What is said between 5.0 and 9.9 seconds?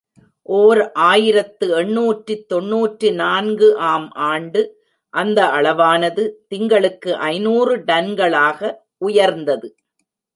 அந்த அளவானது, திங்களுக்கு ஐநூறு டன்களாக உயர்ந்தது.